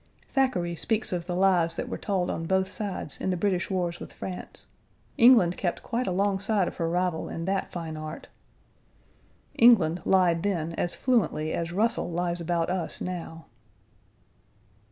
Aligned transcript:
"Thackeray 0.33 0.75
speaks 0.75 1.13
of 1.13 1.27
the 1.27 1.35
lies 1.35 1.75
that 1.75 1.87
were 1.87 1.95
told 1.99 2.31
on 2.31 2.47
both 2.47 2.67
sides 2.67 3.21
in 3.21 3.29
the 3.29 3.37
British 3.37 3.69
wars 3.69 3.99
with 3.99 4.11
France; 4.11 4.65
England 5.15 5.57
kept 5.57 5.83
quite 5.83 6.07
alongside 6.07 6.67
of 6.67 6.77
her 6.77 6.89
rival 6.89 7.29
in 7.29 7.45
that 7.45 7.71
fine 7.71 7.95
art. 7.95 8.27
England 9.59 10.01
lied 10.03 10.41
then 10.41 10.73
as 10.73 10.95
fluently 10.95 11.53
as 11.53 11.71
Russell 11.71 12.09
lies 12.09 12.41
about 12.41 12.71
us 12.71 12.99
now. 12.99 13.45